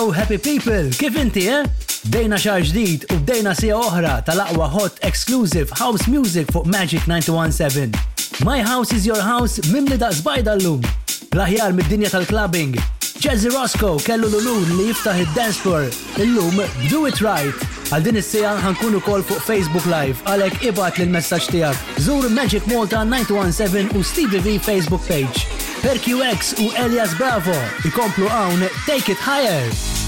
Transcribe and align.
Hello 0.00 0.12
happy 0.12 0.38
people, 0.38 0.88
kif 0.96 1.12
inti 1.20 1.42
eh? 1.52 1.60
Bdejna 2.08 2.38
xar 2.40 2.62
ġdid 2.64 3.02
u 3.12 3.18
bdejna 3.20 3.52
sija 3.54 3.76
oħra 3.76 4.14
tal-aqwa 4.24 4.64
hot 4.72 4.96
exclusive 5.04 5.68
house 5.76 6.06
music 6.08 6.48
fuq 6.56 6.64
Magic 6.72 7.04
917. 7.04 7.92
My 8.48 8.62
house 8.64 8.96
is 8.96 9.04
your 9.04 9.20
house 9.20 9.58
mimli 9.68 9.98
da' 10.00 10.08
zbajda 10.22 10.54
l-lum. 10.56 10.80
Laħjar 11.36 11.76
mid-dinja 11.76 12.14
tal-clubbing. 12.14 12.72
Jazzy 13.20 13.52
Roscoe 13.52 14.00
kellu 14.08 14.32
l 14.32 14.40
lu 14.46 14.56
li 14.70 14.88
jiftaħ 14.88 15.20
id-dance 15.26 15.60
floor 15.66 15.92
illum 16.24 16.62
Do 16.88 17.04
It 17.10 17.20
Right. 17.20 17.68
Għal 17.92 18.06
din 18.08 18.22
is-sija 18.24 18.56
ħankunu 18.64 19.04
kol 19.04 19.20
fuq 19.28 19.44
Facebook 19.52 19.84
Live 19.92 20.24
għalek 20.32 20.64
ibat 20.72 20.96
lil 21.04 21.12
messaġġ 21.18 21.52
tiegħek. 21.54 21.88
Zur 22.08 22.24
Magic 22.32 22.64
Malta 22.72 23.04
917 23.04 23.92
u 24.00 24.08
Steve 24.14 24.40
V 24.48 24.56
Facebook 24.64 25.04
page. 25.12 25.59
Perky 25.82 26.14
Wax 26.14 26.52
u 26.66 26.70
Elias 26.76 27.16
Bravo 27.18 27.56
ikomplu 27.88 28.28
għawne 28.28 28.68
Take 28.86 29.12
It 29.12 29.18
Higher. 29.26 29.99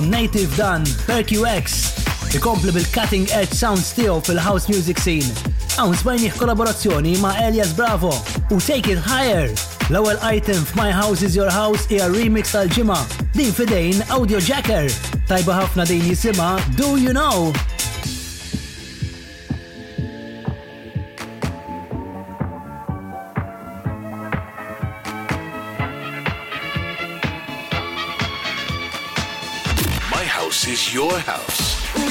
nisimaw 0.00 0.08
Native 0.10 0.56
Dan, 0.56 0.84
PerQX, 1.06 1.98
ikompli 2.34 2.72
bil-cutting 2.74 3.26
edge 3.32 3.52
sounds 3.54 3.92
tiegħu 3.94 4.22
fil-house 4.26 4.68
music 4.68 4.98
scene. 4.98 5.54
Hawn 5.78 5.94
smajnih 5.94 6.34
kollaborazzjoni 6.38 7.16
ma' 7.22 7.34
Elias 7.46 7.72
Bravo 7.72 8.10
u 8.50 8.58
Take 8.58 8.90
It 8.92 8.98
Higher. 8.98 9.48
L-ewwel 9.90 10.18
item 10.22 10.64
my 10.74 10.90
House 10.92 11.22
Is 11.22 11.34
Your 11.36 11.50
House 11.50 11.86
hija 11.88 12.08
remix 12.12 12.52
tal-ġimgħa 12.52 12.98
din 13.38 13.54
fidejn 13.54 14.02
Audio 14.12 14.40
Jacker. 14.42 14.90
Tajba 15.30 15.62
ħafna 15.64 15.86
din 15.88 16.04
jisima 16.10 16.56
Do 16.76 16.96
You 16.96 17.12
Know? 17.14 17.52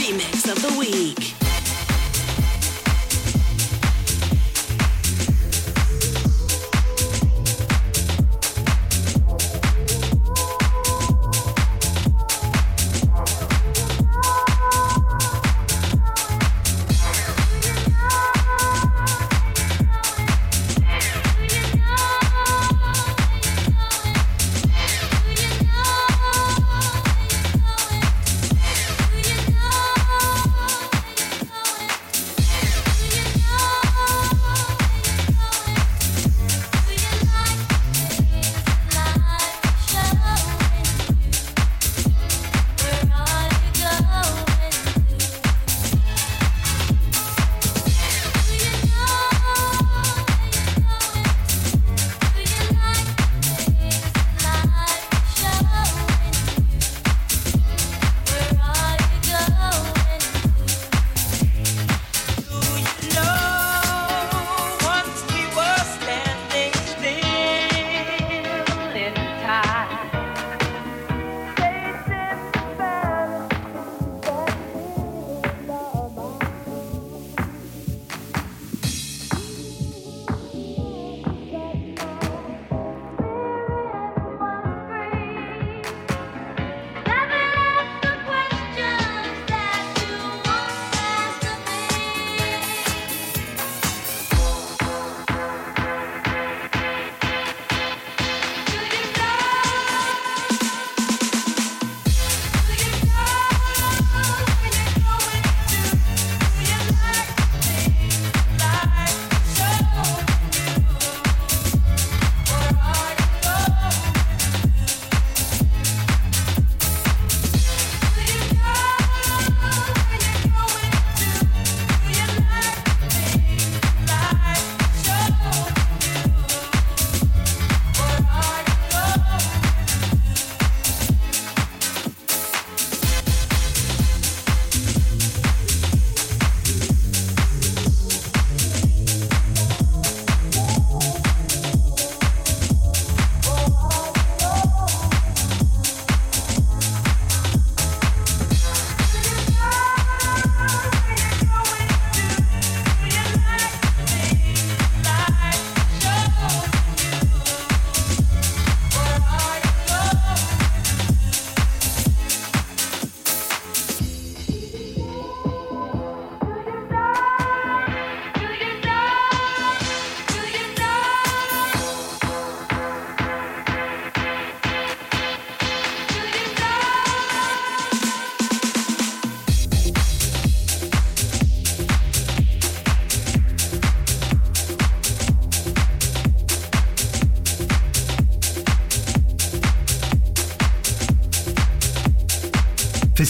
remix 0.10 0.50
of 0.50 0.62
the 0.62 0.80
week. 0.80 1.47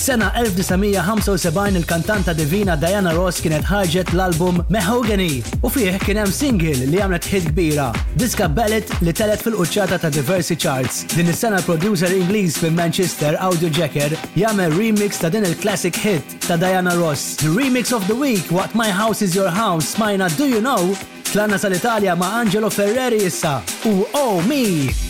sena 0.07 0.31
1975 0.35 1.75
il-kantanta 1.79 2.31
divina 2.31 2.77
Diana 2.79 3.11
Ross 3.11 3.41
kienet 3.43 3.65
ħarġet 3.67 4.13
l-album 4.13 4.61
Mahogany 4.71 5.41
u 5.67 5.71
fih 5.73 5.97
kien 5.99 6.21
hemm 6.21 6.31
single 6.31 6.87
li 6.87 7.01
għamlet 7.03 7.27
hit 7.27 7.49
kbira, 7.51 7.89
diska 8.15 8.47
Bellet 8.47 8.93
li 9.03 9.11
telet 9.13 9.43
fil-quċċata 9.43 9.97
ta' 10.05 10.11
diversi 10.15 10.55
charts. 10.55 11.01
Din 11.11 11.27
is-sena 11.33 11.59
producer 11.67 12.07
Ingliż 12.15 12.55
fi 12.63 12.69
Manchester 12.71 13.35
Audio 13.43 13.67
Jacker 13.69 14.15
jagħmel 14.39 14.77
remix 14.79 15.19
ta' 15.19 15.33
din 15.33 15.43
il-classic 15.49 15.99
hit 15.99 16.37
ta' 16.47 16.55
Diana 16.55 16.95
Ross. 16.95 17.35
The 17.43 17.51
remix 17.51 17.91
of 17.91 18.07
the 18.07 18.15
week 18.15 18.47
What 18.49 18.79
My 18.79 18.87
House 18.87 19.19
is 19.21 19.35
Your 19.35 19.51
House 19.51 19.91
smajna 19.97 20.31
Do 20.39 20.47
You 20.47 20.63
Know 20.63 20.95
tlanna 21.33 21.59
sal-Italja 21.59 22.15
ma' 22.15 22.31
Angelo 22.45 22.69
Ferreri 22.71 23.25
issa 23.27 23.59
u 23.83 24.07
Oh 24.15 24.39
Me! 24.47 25.06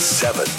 seven. 0.00 0.50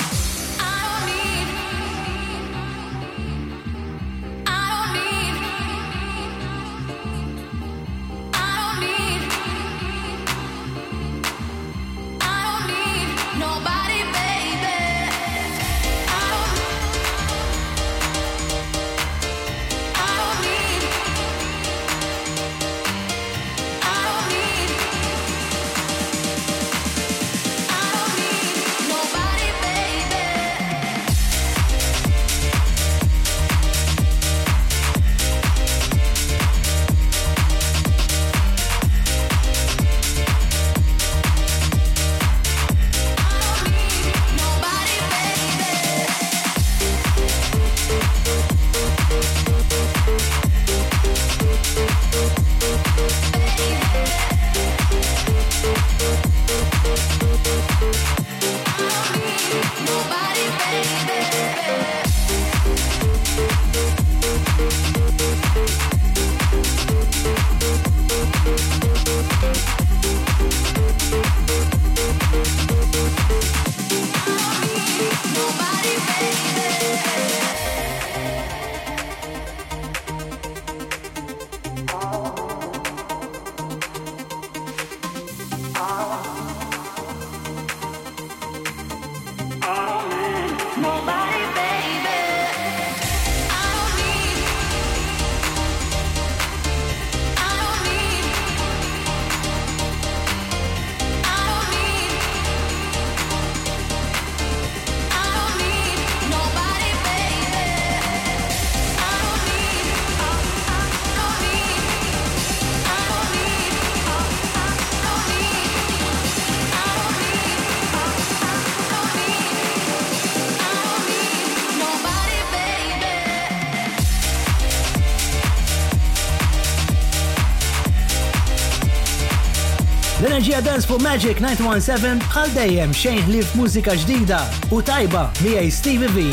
Dance 130.61 130.85
for 130.85 130.99
Magic 131.01 131.39
917 131.41 132.19
bħal 132.29 132.49
dejjem 132.53 132.91
xejn 132.93 133.29
li 133.33 133.39
f'mużika 133.41 133.95
ġdida 134.03 134.37
u 134.75 134.81
tajba 134.85 135.23
miegħi 135.41 135.71
Stevie 135.73 136.09
V. 136.13 136.25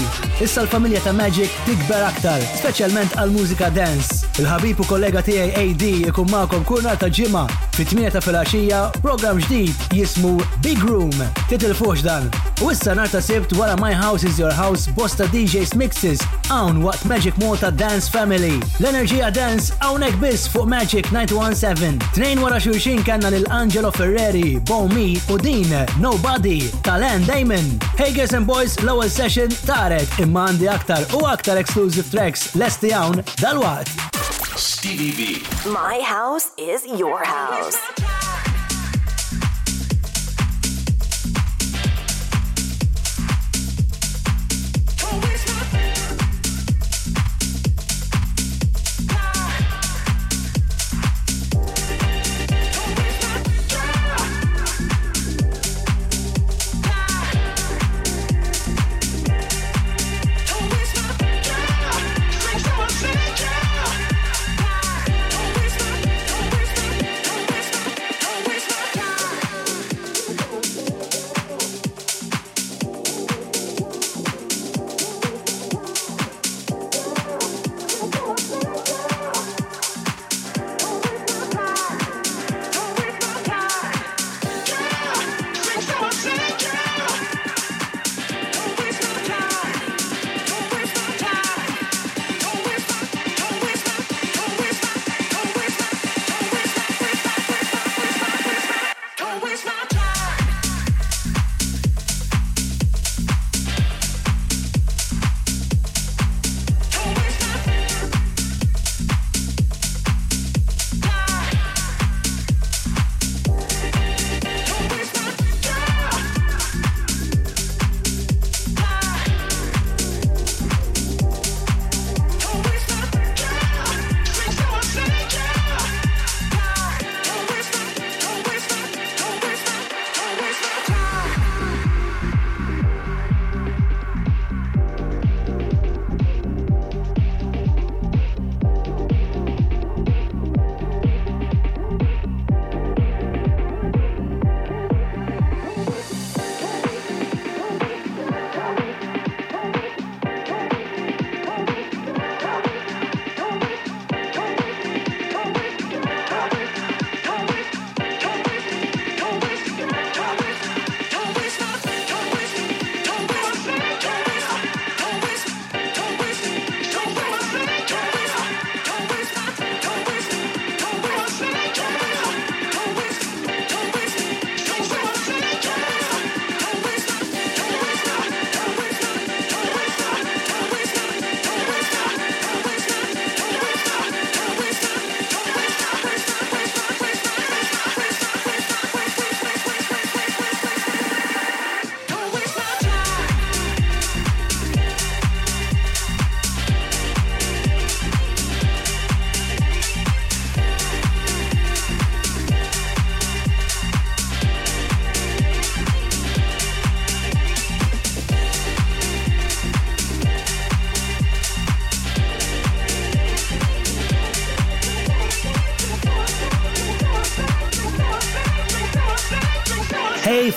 Issa 0.45 0.65
l-familja 0.67 1.01
ta' 1.05 1.15
Magic 1.17 1.55
tikber 1.65 2.05
aktar, 2.05 2.43
speċjalment 2.61 3.17
għal 3.19 3.33
mużika 3.33 3.71
dance. 3.75 4.27
Il-ħabib 4.43 4.83
u 4.85 4.89
kollega 4.91 5.23
tiegħi 5.25 5.63
AD 5.63 5.85
ikun 6.13 6.29
magħkom 6.33 6.67
kull 6.69 6.91
ta' 7.01 7.09
ġimgħa 7.19 7.45
fit-8 7.79 8.11
ta' 8.19 8.25
filgħaxija 8.27 8.83
program 9.05 9.41
ġdid 9.47 9.97
jismu 9.97 10.35
Big 10.67 10.83
Room. 10.85 11.15
Titilfux 11.49 12.05
dan. 12.05 12.29
U 12.61 12.75
issa 12.75 12.95
nar 12.99 13.09
ta' 13.09 13.25
sibt 13.25 13.57
wara 13.57 13.81
My 13.81 13.97
House 13.97 14.29
is 14.29 14.39
Your 14.43 14.53
House 14.53 14.91
bosta 14.93 15.31
DJs 15.33 15.73
mixes 15.79 16.21
hawn 16.49 16.77
waqt 16.83 17.05
Magic 17.05 17.35
Mota 17.43 17.71
Dance 17.71 18.07
Family. 18.17 18.57
L-enerġija 18.81 19.29
dance 19.37 19.75
hawnhekk 19.85 20.17
biss 20.23 20.47
fuq 20.51 20.65
Magic 20.71 21.11
917. 21.13 21.99
Tnejn 22.17 22.41
wara 22.43 22.61
xulxin 22.63 23.03
kanna 23.07 23.31
lil 23.35 23.45
Angelo 23.53 23.91
Ferreri, 23.99 24.59
Bo 24.71 24.79
Me, 24.89 25.21
din 25.45 25.71
Nobody 26.01 26.61
tal 26.83 27.05
Damon. 27.29 27.67
Hey 28.01 28.13
guys 28.17 28.33
and 28.33 28.47
boys, 28.47 28.79
l-ewwel 28.83 29.11
session 29.19 29.53
taret 29.69 30.17
imma 30.25 30.47
għandi 30.49 30.71
aktar 30.79 31.05
u 31.19 31.27
aktar 31.35 31.61
exclusive 31.63 32.09
tracks 32.11 32.55
lesti 32.57 32.95
hawn 32.97 33.21
dal-waqt. 33.45 33.93
Stevie 34.57 35.13
B. 35.19 35.21
My 35.79 36.01
house 36.03 36.47
is 36.57 36.81
your 37.01 37.23
house. 37.25 37.77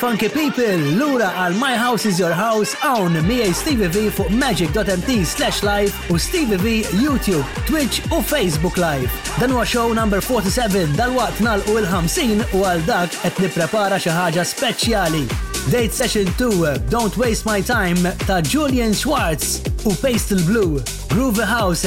funky 0.01 0.27
people, 0.33 0.69
lura 0.97 1.27
għal 1.43 1.57
My 1.61 1.75
House 1.77 2.07
is 2.09 2.19
Your 2.19 2.33
House 2.33 2.73
għawn 2.81 3.19
miej 3.27 3.51
Stevie 3.53 3.89
V 3.93 4.07
fuq 4.15 4.31
magic.mt 4.33 5.11
slash 5.29 5.59
live 5.61 5.91
u 6.09 6.17
Stevie 6.21 6.57
V 6.57 6.71
YouTube, 7.03 7.43
Twitch 7.67 8.01
u 8.09 8.17
Facebook 8.25 8.79
live. 8.81 9.11
Dan 9.37 9.53
huwa 9.53 9.61
show 9.65 9.93
number 9.93 10.17
47 10.23 10.95
dal-waqt 10.97 11.43
nal 11.45 11.61
u 11.69 11.75
il-50 11.83 12.47
u 12.57 12.63
għal 12.65 12.81
dak 12.87 13.17
qed 13.27 13.41
nipprepara 13.45 13.99
xi 14.01 14.15
ħaġa 14.17 14.47
speċjali. 14.55 15.21
Date 15.69 15.93
Session 15.93 16.33
2 16.41 16.73
Don't 16.89 17.19
Waste 17.21 17.45
My 17.45 17.61
Time 17.61 18.15
ta' 18.25 18.41
Julian 18.41 18.97
Schwartz 18.97 19.59
u 19.85 19.93
Pastel 20.01 20.41
Blue, 20.49 20.81
Groove 21.13 21.45
House 21.45 21.85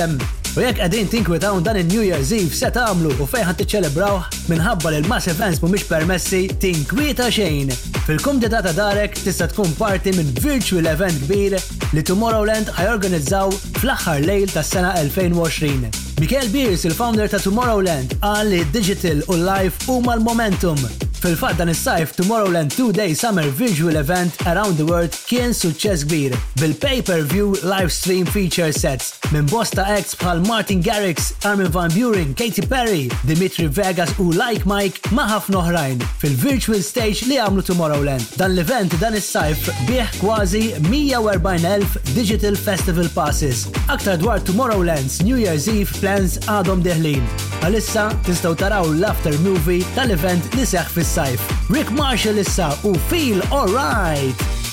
U 0.55 0.62
jekk 0.62 0.85
għadin 0.87 1.11
tinkwitawn 1.11 1.64
dan 1.66 1.81
il-New 1.83 2.07
Year's 2.07 2.31
Eve 2.31 2.55
se 2.55 2.70
tagħmlu 2.79 3.16
u 3.18 3.27
fejħan 3.27 3.59
t 3.59 3.64
tiċċelebraw 3.66 4.22
minħabba 4.53 4.94
li 4.94 5.03
l-mass 5.03 5.35
events 5.35 5.59
mhumiex 5.64 5.90
permessi 5.90 6.44
tinkwita 6.62 7.27
xejn. 7.35 7.74
Fil-kumdita 8.07 8.61
ta' 8.61 8.75
darek 8.77 9.14
tista' 9.25 9.47
tkun 9.49 9.71
parti 9.79 10.12
minn 10.12 10.27
virtual 10.47 10.87
event 10.90 11.14
kbir 11.25 11.55
li 11.97 12.03
Tomorrowland 12.05 12.69
ħajorganizzaw 12.77 13.49
fl-aħħar 13.81 14.27
lejl 14.29 14.53
tas-sena 14.53 14.90
2020. 15.01 15.88
Mikael 16.21 16.53
Beers, 16.53 16.85
il-founder 16.90 17.33
ta' 17.33 17.40
Tomorrowland, 17.47 18.12
qal 18.21 18.53
li 18.53 18.61
digital 18.77 19.25
u 19.33 19.40
live 19.49 19.88
huma 19.88 20.19
l-momentum 20.19 21.04
fil 21.25 21.37
fat 21.41 21.57
dan 21.57 21.73
is-sajf 21.73 22.13
Tomorrowland 22.13 22.69
2-day 22.77 23.17
Summer 23.17 23.49
Visual 23.49 23.97
Event 23.97 24.37
Around 24.45 24.77
the 24.77 24.85
World 24.85 25.13
kien 25.25 25.55
suċċess 25.57 26.03
kbir 26.05 26.35
bil-pay-per-view 26.61 27.55
live 27.65 27.89
stream 27.89 28.29
feature 28.29 28.67
sets 28.77 29.15
minn 29.33 29.49
bosta 29.49 29.87
acts 29.89 30.13
bħal 30.21 30.43
Martin 30.45 30.83
Garrix, 30.85 31.31
Armin 31.49 31.71
Van 31.73 31.89
Buren, 31.97 32.35
Katy 32.37 32.67
Perry, 32.69 33.09
Dimitri 33.25 33.71
Vegas 33.73 34.13
u 34.21 34.27
Like 34.37 34.69
Mike 34.69 35.15
ma' 35.17 35.25
ħafna 35.33 35.63
oħrajn 35.63 36.05
fil-virtual 36.21 36.85
stage 36.85 37.25
li 37.31 37.41
għamlu 37.41 37.65
Tomorrowland. 37.71 38.37
Dan 38.37 38.53
l-event 38.53 38.93
dan 39.01 39.17
is-sajf 39.19 39.73
bih 39.89 40.13
kważi 40.21 40.67
140,000 40.85 42.13
digital 42.15 42.61
festival 42.61 43.09
passes. 43.17 43.65
Aktar 43.89 44.21
dwar 44.21 44.45
Tomorrowland's 44.45 45.23
New 45.25 45.41
Year's 45.41 45.71
Eve 45.73 45.89
plans 46.05 46.37
għadhom 46.45 46.85
deħlin. 46.85 47.25
Għalissa 47.65 48.11
tistgħu 48.29 48.55
taraw 48.61 48.93
l-after 48.93 49.33
movie 49.41 49.81
tal-event 49.97 50.53
li 50.61 50.69
seħ 50.69 50.93
fis 50.93 51.13
sajf 51.14 51.40
Rick 51.70 51.90
Marshall 51.92 52.38
issa 52.38 52.74
u 52.85 52.92
feel 53.09 53.40
alright! 53.57 54.63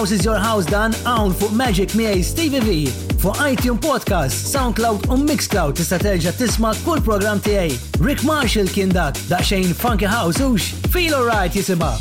House 0.00 0.10
is 0.12 0.26
Your 0.28 0.36
House 0.36 0.68
dan 0.68 0.92
għawn 1.08 1.30
fuq 1.40 1.54
Magic 1.56 1.94
Me 1.96 2.18
Stevie 2.20 2.60
V 2.60 2.74
fuq 3.22 3.38
iTunes 3.46 3.80
Podcast, 3.80 4.44
SoundCloud 4.52 5.06
u 5.08 5.16
Mixcloud 5.22 5.78
tista' 5.78 5.96
terġa' 6.02 6.34
tisma' 6.36 6.74
kull 6.84 7.00
programm 7.00 7.40
tiegħi. 7.40 7.78
Rick 8.04 8.20
Marshall 8.28 8.68
kien 8.76 8.92
dak 8.92 9.16
daqsxejn 9.32 9.72
Funky 9.80 10.04
House 10.12 10.44
ux 10.44 10.68
Feel 10.92 11.16
Alright 11.22 11.56
jisima. 11.56 11.94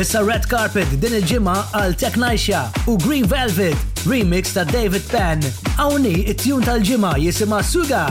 Issa 0.00 0.24
Red 0.24 0.48
Carpet 0.48 0.96
din 1.02 1.18
il 1.20 1.28
ġimma 1.28 1.58
għal 1.76 1.92
Technisha 2.00 2.64
u 2.88 2.96
Green 3.04 3.28
Velvet 3.28 4.06
remix 4.08 4.56
ta' 4.56 4.64
David 4.72 5.04
Penn. 5.12 5.44
Awni, 5.76 6.22
it-tune 6.24 6.64
tal 6.64 6.80
ġimma 6.80 7.18
jisima' 7.20 7.60
Suga. 7.62 8.06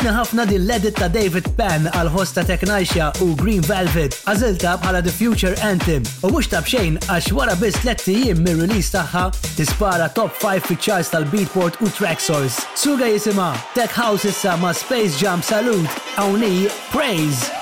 Għaġbitna 0.00 0.16
ħafna 0.20 0.44
din 0.48 0.62
l-edit 0.64 0.94
ta' 0.96 1.10
David 1.12 1.48
Penn 1.58 1.88
għal 1.92 2.08
hosta 2.14 2.40
Teknajxa 2.48 3.10
u 3.20 3.34
Green 3.36 3.60
Velvet 3.68 4.16
għazilta 4.32 4.78
bħala 4.80 5.02
The 5.04 5.12
Future 5.12 5.52
Anthem 5.60 6.08
u 6.24 6.30
mux 6.32 6.48
ta' 6.48 6.62
bxejn 6.64 6.96
għax 7.04 7.28
wara 7.36 7.52
biss 7.60 7.82
tlet 7.84 8.00
tijiem 8.06 8.40
mir 8.40 8.56
release 8.62 8.94
tagħha 8.96 9.26
tispara 9.58 10.08
top 10.16 10.32
5 10.40 10.72
fi 10.72 10.80
tal-Beatport 11.12 11.84
u 11.84 11.92
Track 12.00 12.18
Source. 12.24 12.64
Suga 12.80 13.12
jisima 13.12 13.50
Tech 13.76 13.92
House 14.00 14.24
issa 14.32 14.56
ma' 14.56 14.72
Space 14.72 15.20
Jam 15.20 15.42
Salute 15.44 15.90
għawni 16.16 16.54
Praise! 16.96 17.59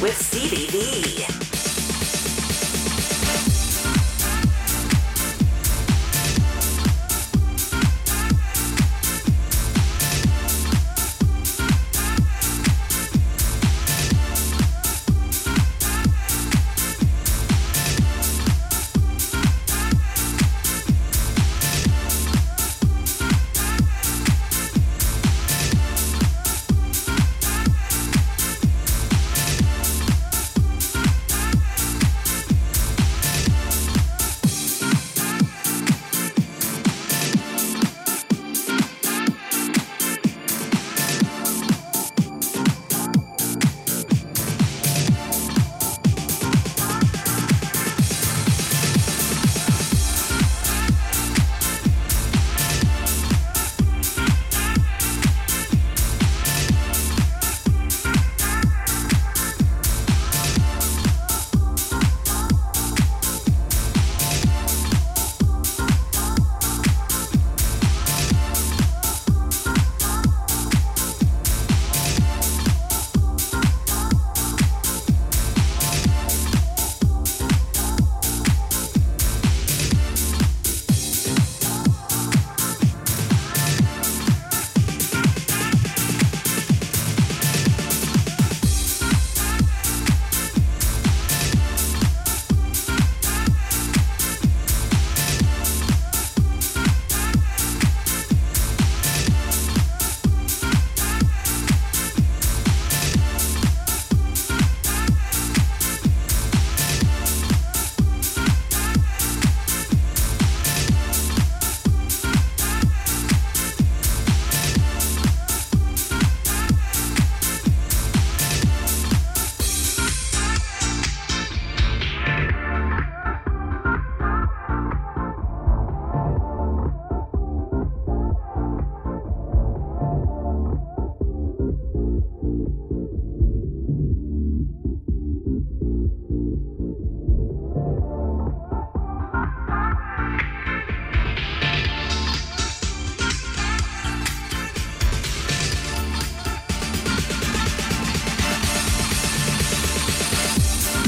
with 0.00 0.31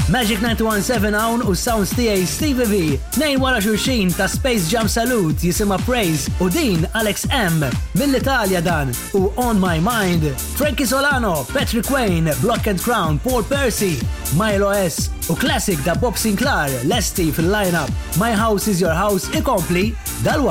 Magic 0.07 0.37
917 0.39 1.13
hawn 1.19 1.41
u 1.47 1.55
sounds 1.55 1.89
TA 1.89 2.15
Stevie 2.25 2.65
V. 2.65 2.99
Nejn 3.17 3.39
wara 3.39 3.59
xulxin 3.61 4.13
ta' 4.13 4.27
Space 4.27 4.69
Jam 4.69 4.87
Salute 4.87 5.39
jisima 5.41 5.77
Praise 5.81 6.29
u 6.39 6.49
din 6.49 6.87
Alex 6.93 7.25
M. 7.31 7.59
mill 7.97 8.13
Italia 8.15 8.61
dan 8.61 8.93
u 9.17 9.31
On 9.35 9.57
My 9.59 9.79
Mind. 9.81 10.29
Frankie 10.55 10.85
Solano, 10.85 11.43
Patrick 11.53 11.89
Wayne, 11.89 12.29
Block 12.39 12.67
and 12.67 12.79
Crown, 12.79 13.17
Paul 13.17 13.43
Percy, 13.49 13.97
Milo 14.37 14.69
S. 14.69 15.09
u 15.29 15.35
classic 15.35 15.79
da' 15.81 15.95
Bob 15.97 16.15
Sinclair, 16.17 16.69
Lesti 16.85 17.33
fil-lineup. 17.33 17.89
My 18.19 18.33
House 18.37 18.69
is 18.69 18.79
Your 18.81 18.93
House 18.93 19.25
ikompli 19.33 19.95
dal 20.23 20.45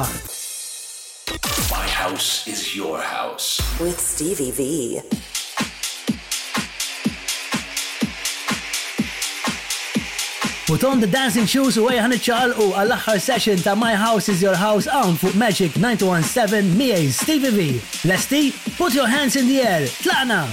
My 1.70 1.86
House 1.94 2.48
is 2.50 2.74
Your 2.74 2.98
House. 2.98 3.62
With 3.78 4.00
Stevie 4.00 4.50
V. 4.50 5.00
U 10.70 10.78
ton 10.78 10.98
the 10.98 11.06
dancing 11.06 11.44
shoes 11.44 11.76
u 11.76 11.84
għajħan 11.92 12.14
iċċal 12.16 12.54
u 12.56 12.68
għall-axħar 12.72 13.20
session 13.20 13.60
ta' 13.60 13.74
My 13.76 13.92
House 14.00 14.32
is 14.32 14.40
Your 14.40 14.56
House 14.56 14.88
għan 14.88 15.18
fuq 15.20 15.36
Magic 15.36 15.76
917 15.76 16.72
miej 16.80 17.12
Stevie 17.12 17.52
V. 17.52 17.70
Lesti, 18.08 18.46
put 18.80 18.96
your 18.96 19.04
hands 19.12 19.36
in 19.36 19.44
the 19.44 19.60
air, 19.60 19.84
tlaqna! 20.00 20.46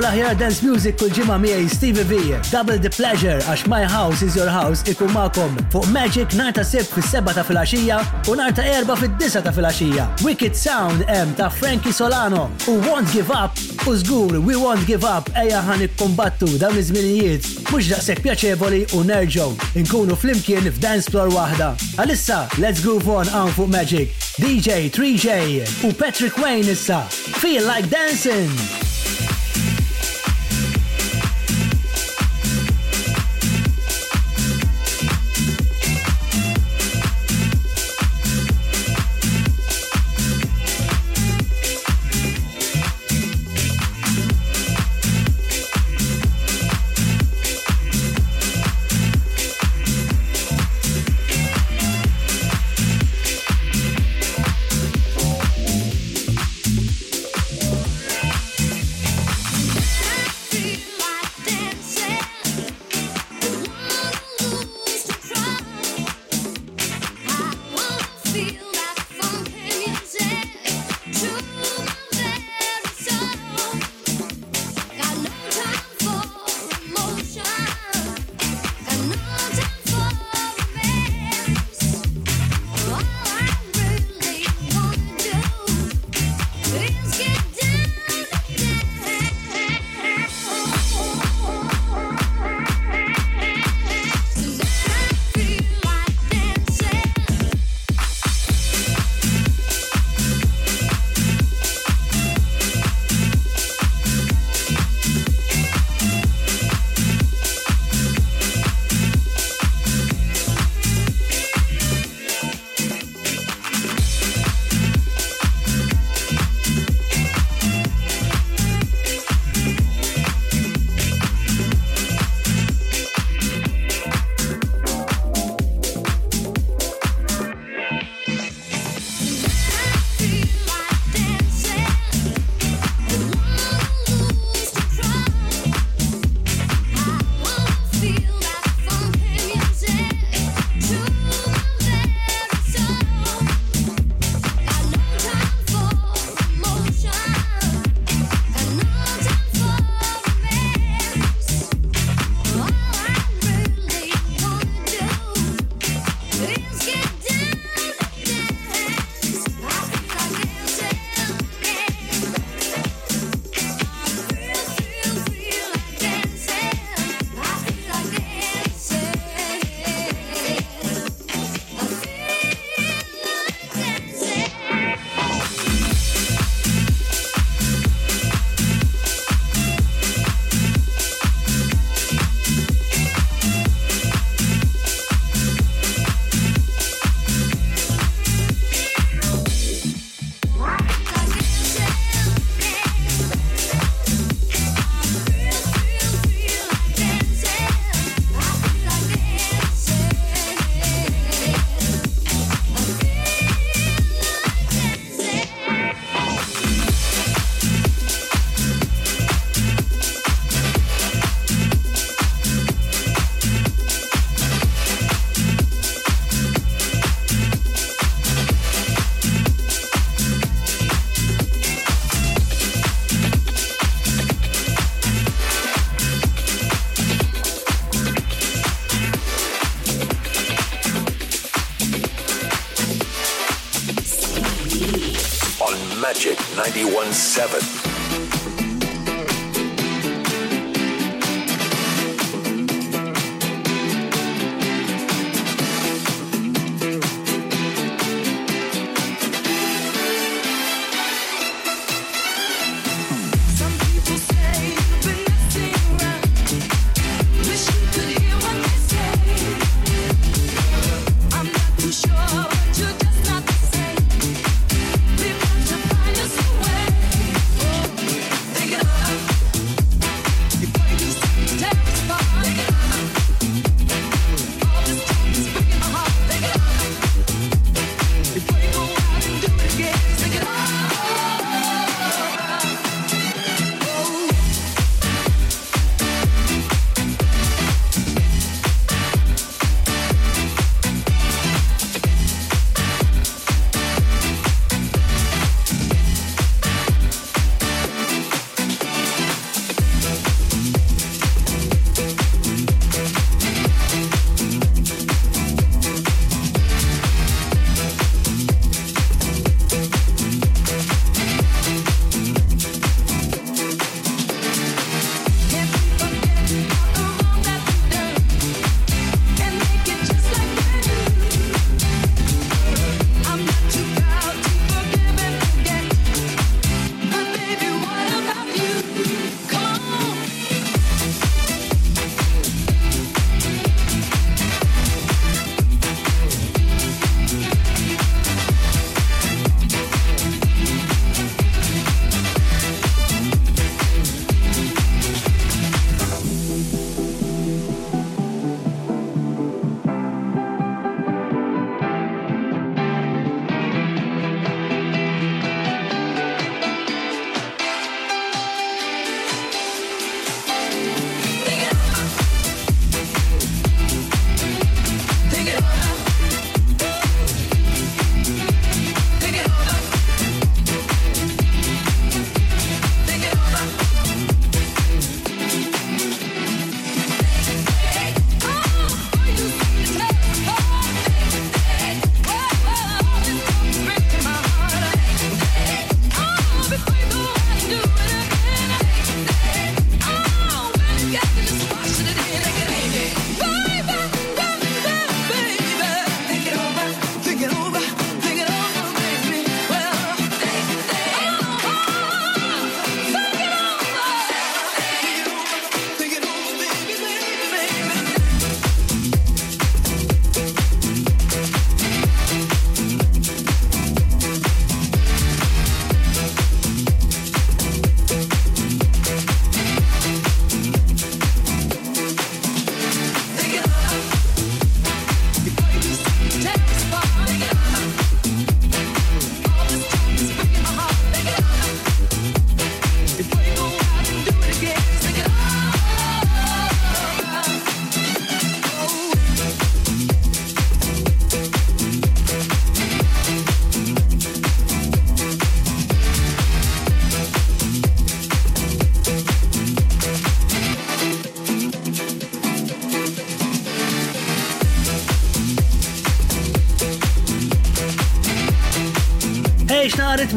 l-aħjar 0.00 0.34
dance 0.40 0.62
music 0.64 0.96
kull 0.96 1.10
ġimma 1.12 1.34
miegħi 1.40 1.66
Stevie 1.70 2.04
V. 2.08 2.38
Double 2.48 2.78
the 2.80 2.88
pleasure 2.92 3.34
għax 3.44 3.66
my 3.68 3.82
house 3.84 4.24
is 4.24 4.36
your 4.38 4.48
house 4.48 4.84
ikun 4.88 5.10
makom 5.12 5.58
fuq 5.72 5.88
Magic 5.92 6.32
narta 6.38 6.60
ta' 6.62 6.68
sib 6.68 6.88
fis-seba 6.94 7.34
ta' 7.36 7.44
filgħaxija 7.44 7.98
u 8.32 8.36
narta 8.38 8.62
ta' 8.62 8.76
erba' 8.78 8.96
fid-disa 8.96 9.42
ta' 9.44 9.52
filgħaxija. 9.56 10.06
Wicked 10.24 10.56
Sound 10.56 11.04
M 11.06 11.34
ta' 11.36 11.50
Frankie 11.52 11.92
Solano 11.92 12.46
u 12.70 12.78
Won't 12.86 13.12
Give 13.12 13.34
Up 13.36 13.60
u 13.86 13.96
żgur 14.00 14.38
We 14.40 14.56
Won't 14.56 14.88
Give 14.88 15.04
Up 15.10 15.28
ejja 15.40 15.60
ħan 15.68 15.84
ikkombattu 15.90 16.48
dawn 16.62 16.80
iż-żminijiet 16.80 17.50
mhux 17.68 17.90
daqshekk 17.92 18.24
pjaċevoli 18.28 18.82
u 18.96 19.04
nerġgħu 19.08 19.72
inkunu 19.82 20.16
flimkien 20.16 20.70
f'dance 20.72 21.12
floor 21.12 21.34
waħda. 21.34 21.74
Alissa, 22.04 22.46
let's 22.62 22.80
go 22.84 22.96
on 23.20 23.28
hawn 23.34 23.52
fuq 23.56 23.68
Magic. 23.74 24.16
DJ 24.40 24.88
3J 24.96 25.66
u 25.84 25.92
Patrick 25.92 26.38
Wayne 26.40 26.72
issa. 26.78 27.04
Feel 27.42 27.66
like 27.68 27.92
dancing! 27.92 28.48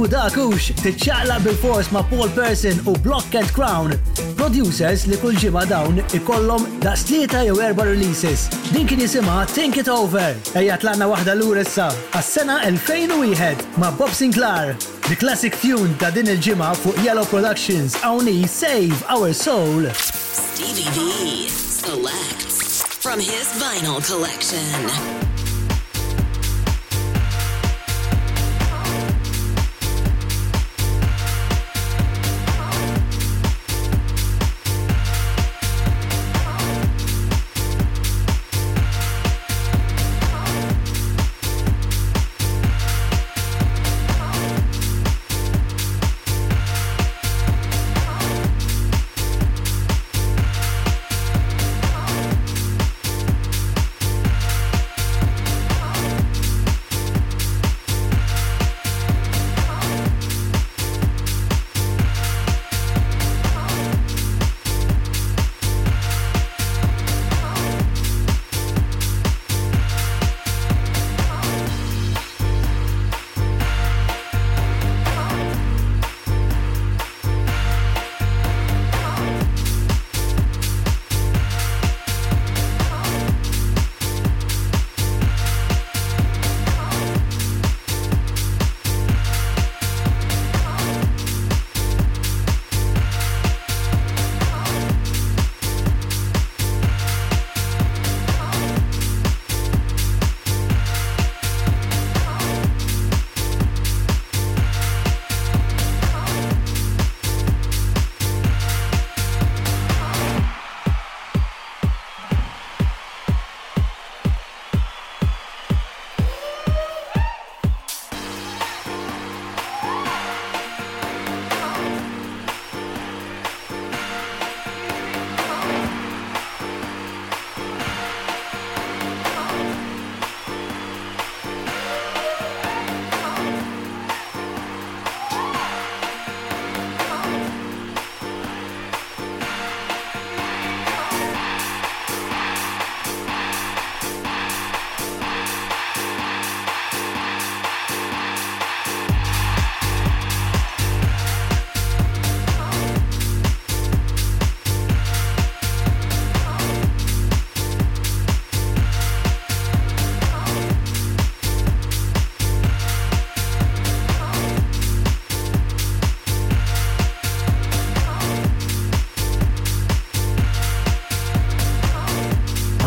Budakux 0.04 0.66
tiċċaqla 0.82 1.36
bil-fors 1.46 1.88
ma' 1.96 2.02
Paul 2.12 2.28
Person 2.36 2.76
u 2.92 2.92
Block 3.06 3.36
and 3.40 3.48
Crown, 3.56 3.94
producers 4.36 5.06
li 5.08 5.16
kull 5.22 5.38
ġimma 5.40 5.62
dawn 5.70 6.02
ikollhom 6.18 6.66
da' 6.84 6.98
tlieta 7.00 7.46
jew 7.48 7.54
erba' 7.64 7.86
releases. 7.88 8.50
Din 8.74 8.84
kien 8.90 9.00
jisimha 9.00 9.46
Think 9.54 9.78
It 9.80 9.88
Over, 9.88 10.36
ejja 10.60 10.76
tlanna 10.84 11.08
waħda 11.08 11.38
lur 11.40 11.62
issa 11.64 11.88
għas-sena 12.20 12.60
2001 12.84 13.64
ma' 13.80 13.94
Bob 13.96 14.12
Sinclair. 14.12 14.76
The 15.08 15.16
classic 15.24 15.56
tune 15.64 15.96
ta' 16.02 16.12
din 16.12 16.28
il-ġimma 16.36 16.74
fuq 16.84 17.00
Yellow 17.08 17.24
Productions 17.32 17.96
għawni 18.04 18.42
Save 18.44 19.06
Our 19.16 19.32
Soul. 19.32 19.88
Stevie 20.12 20.92
V 21.00 21.48
selects 21.80 22.84
from 23.00 23.24
his 23.24 23.56
vinyl 23.56 24.04
collection. 24.04 25.32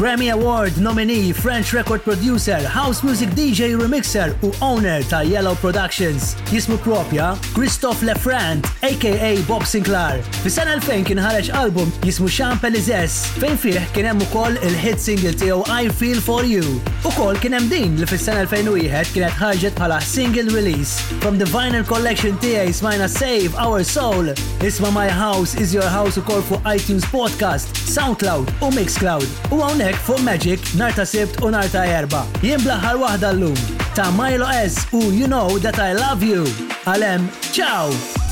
Grammy 0.07 0.31
Award 0.33 0.79
nominee, 0.79 1.33
French 1.33 1.73
record 1.73 2.01
producer, 2.03 2.59
house 2.69 3.03
music 3.03 3.29
DJ 3.31 3.75
remixer 3.77 4.29
u 4.43 4.53
owner 4.63 5.03
ta' 5.03 5.21
Yellow 5.23 5.57
Productions. 5.57 6.37
Jismu 6.53 6.77
propja 6.79 7.37
Christophe 7.55 8.07
Lefrant, 8.07 8.65
aka 8.85 9.43
Bob 9.49 9.67
Sinclair. 9.67 10.23
Fis-sena 10.47 10.77
2000 10.79 11.09
kien 11.09 11.19
ħareġ 11.27 11.51
album 11.63 11.91
jismu 12.07 12.31
Champ 12.31 12.63
Elizès, 12.71 13.17
fejn 13.43 13.59
fih 13.59 13.83
kien 13.99 14.07
hemm 14.13 14.23
ukoll 14.29 14.55
il-hit 14.69 15.03
single 15.09 15.35
tiegħu 15.43 15.67
I 15.75 15.91
Feel 15.99 16.23
For 16.29 16.47
You. 16.47 16.79
U 17.07 17.11
kol 17.15 17.37
hemm 17.39 17.69
din 17.71 17.93
li 18.03 18.07
fis-sena 18.11 18.43
2001 18.53 19.11
kienet 19.15 19.35
ħarġet 19.39 19.77
bħala 19.79 19.99
single 20.03 20.51
release 20.55 20.97
from 21.23 21.39
the 21.43 21.47
vinyl 21.53 21.85
collection 21.87 22.35
tiegħi 22.43 22.73
smajna 22.79 23.07
Save 23.13 23.55
Our 23.67 23.85
Soul. 23.87 24.33
Isma 24.69 24.91
My 24.97 25.07
House 25.21 25.55
is 25.55 25.73
Your 25.77 25.87
House 25.95 26.19
ukoll 26.23 26.43
fuq 26.51 26.67
iTunes 26.75 27.07
Podcast, 27.15 27.71
SoundCloud 27.95 28.51
u 28.59 28.73
Mixcloud. 28.75 29.29
U 29.55 29.63
hawnhekk 29.63 30.03
fuq 30.09 30.25
Magic 30.27 30.67
narta 30.83 31.07
sibt 31.07 31.39
u 31.47 31.55
narta 31.55 31.87
erba. 31.95 32.25
Jien 32.43 32.65
blaħħar 32.67 32.99
waħda 33.07 33.33
llum 33.39 33.59
ta' 33.95 34.11
Milo 34.19 34.51
S 34.59 34.83
u 34.91 35.07
You 35.15 35.31
Know 35.31 35.59
That 35.63 35.79
I 35.79 35.93
Love 36.03 36.27
You. 36.27 36.47
Alem, 36.91 37.31
ciao! 37.53 38.26